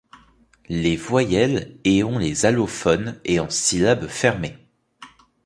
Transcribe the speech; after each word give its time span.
Les 0.67 0.95
voyelles 0.95 1.77
et 1.83 2.03
ont 2.03 2.17
les 2.17 2.47
allophones 2.47 3.19
et 3.23 3.39
en 3.39 3.51
syllabe 3.51 4.07
fermée. 4.07 4.57